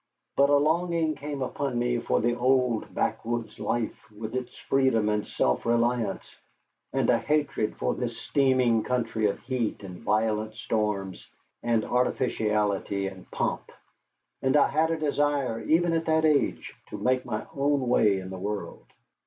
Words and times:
But 0.35 0.49
a 0.49 0.57
longing 0.57 1.13
came 1.13 1.43
upon 1.43 1.77
me 1.77 1.99
for 1.99 2.21
the 2.21 2.33
old 2.33 2.91
backwoods 2.91 3.59
life, 3.59 4.09
with 4.09 4.33
its 4.35 4.57
freedom 4.57 5.09
and 5.09 5.27
self 5.27 5.63
reliance, 5.63 6.37
and 6.91 7.07
a 7.11 7.19
hatred 7.19 7.75
for 7.77 7.93
this 7.93 8.17
steaming 8.17 8.81
country 8.81 9.27
of 9.27 9.39
heat 9.41 9.83
and 9.83 9.99
violent 9.99 10.55
storms, 10.55 11.27
and 11.61 11.85
artificiality 11.85 13.05
and 13.09 13.29
pomp. 13.29 13.71
And 14.41 14.57
I 14.57 14.69
had 14.69 14.89
a 14.89 14.97
desire, 14.97 15.59
even 15.61 15.93
at 15.93 16.05
that 16.05 16.25
age, 16.25 16.73
to 16.89 16.97
make 16.97 17.23
my 17.23 17.45
own 17.55 17.87
way 17.87 18.17
in 18.17 18.31
the 18.31 18.39
world. 18.39 18.87